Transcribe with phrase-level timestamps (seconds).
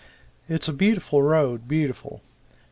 [0.49, 2.23] It's a beautiful road, beautiful.